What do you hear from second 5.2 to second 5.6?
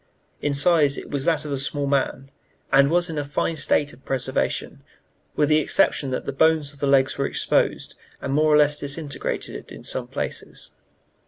with the